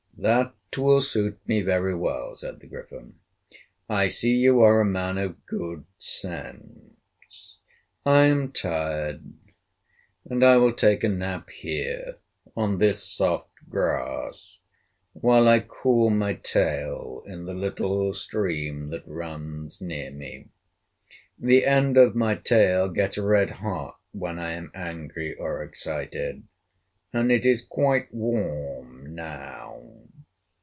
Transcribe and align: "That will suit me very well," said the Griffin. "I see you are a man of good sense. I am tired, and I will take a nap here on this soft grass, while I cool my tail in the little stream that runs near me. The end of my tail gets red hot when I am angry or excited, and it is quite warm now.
"That 0.17 0.53
will 0.77 1.01
suit 1.01 1.39
me 1.47 1.61
very 1.63 1.95
well," 1.95 2.35
said 2.35 2.59
the 2.59 2.67
Griffin. 2.67 3.15
"I 3.89 4.07
see 4.07 4.35
you 4.35 4.61
are 4.61 4.79
a 4.79 4.85
man 4.85 5.17
of 5.17 5.43
good 5.47 5.83
sense. 5.97 7.57
I 8.05 8.25
am 8.25 8.51
tired, 8.51 9.33
and 10.29 10.43
I 10.45 10.57
will 10.57 10.73
take 10.73 11.03
a 11.03 11.09
nap 11.09 11.49
here 11.49 12.19
on 12.55 12.77
this 12.77 13.01
soft 13.03 13.49
grass, 13.67 14.59
while 15.13 15.47
I 15.49 15.61
cool 15.67 16.11
my 16.11 16.35
tail 16.35 17.23
in 17.25 17.45
the 17.45 17.55
little 17.55 18.13
stream 18.13 18.89
that 18.89 19.07
runs 19.07 19.81
near 19.81 20.11
me. 20.11 20.49
The 21.39 21.65
end 21.65 21.97
of 21.97 22.13
my 22.13 22.35
tail 22.35 22.89
gets 22.89 23.17
red 23.17 23.49
hot 23.49 23.97
when 24.11 24.37
I 24.37 24.51
am 24.51 24.69
angry 24.75 25.33
or 25.33 25.63
excited, 25.63 26.43
and 27.11 27.31
it 27.31 27.43
is 27.43 27.65
quite 27.65 28.13
warm 28.13 29.15
now. 29.15 29.79